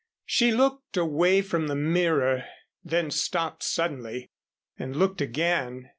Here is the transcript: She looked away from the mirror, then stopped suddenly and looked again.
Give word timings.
She 0.25 0.51
looked 0.51 0.97
away 0.97 1.43
from 1.43 1.67
the 1.67 1.75
mirror, 1.75 2.45
then 2.83 3.11
stopped 3.11 3.61
suddenly 3.61 4.31
and 4.75 4.95
looked 4.95 5.21
again. 5.21 5.89